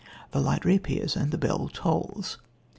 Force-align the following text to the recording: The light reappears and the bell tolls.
The 0.31 0.41
light 0.41 0.65
reappears 0.65 1.15
and 1.15 1.29
the 1.29 1.37
bell 1.37 1.69
tolls. 1.71 2.39